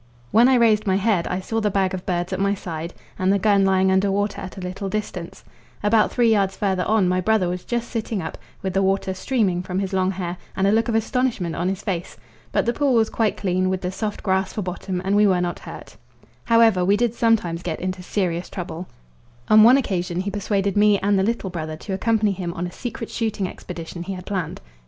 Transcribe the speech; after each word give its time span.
When 0.31 0.49
I 0.49 0.55
raised 0.55 0.87
my 0.87 0.95
head 0.95 1.27
I 1.27 1.39
saw 1.39 1.59
the 1.61 1.69
bag 1.69 1.93
of 1.93 2.07
birds 2.07 2.33
at 2.33 2.39
my 2.39 2.55
side, 2.55 2.95
and 3.19 3.31
the 3.31 3.37
gun 3.37 3.63
lying 3.63 3.91
under 3.91 4.09
water 4.11 4.41
at 4.41 4.57
a 4.57 4.59
little 4.59 4.89
distance; 4.89 5.43
about 5.83 6.11
three 6.11 6.31
yards 6.31 6.57
further 6.57 6.83
on 6.85 7.07
my 7.07 7.21
brother 7.21 7.47
was 7.47 7.63
just 7.63 7.87
sitting 7.87 8.19
up, 8.19 8.35
with 8.63 8.73
the 8.73 8.81
water 8.81 9.13
streaming 9.13 9.61
from 9.61 9.77
his 9.77 9.93
long 9.93 10.09
hair, 10.09 10.37
and 10.57 10.65
a 10.65 10.71
look 10.71 10.87
of 10.87 10.95
astonishment 10.95 11.55
on 11.55 11.69
his 11.69 11.83
face. 11.83 12.17
But 12.51 12.65
the 12.65 12.73
pool 12.73 12.95
was 12.95 13.11
quite 13.11 13.37
clean, 13.37 13.69
with 13.69 13.81
the 13.81 13.91
soft 13.91 14.23
grass 14.23 14.51
for 14.53 14.63
bottom, 14.63 15.03
and 15.05 15.15
we 15.15 15.27
were 15.27 15.39
not 15.39 15.59
hurt. 15.59 15.97
However, 16.45 16.83
we 16.83 16.97
did 16.97 17.13
sometimes 17.13 17.61
get 17.61 17.79
into 17.79 18.01
serious 18.01 18.49
trouble. 18.49 18.87
On 19.49 19.61
one 19.61 19.77
occasion 19.77 20.21
he 20.21 20.31
persuaded 20.31 20.75
me 20.75 20.97
and 20.97 21.19
the 21.19 21.21
little 21.21 21.51
brother 21.51 21.77
to 21.77 21.93
accompany 21.93 22.31
him 22.31 22.55
on 22.55 22.65
a 22.65 22.71
secret 22.71 23.11
shooting 23.11 23.47
expedition 23.47 24.01
he 24.01 24.13
had 24.13 24.25
planned. 24.25 24.61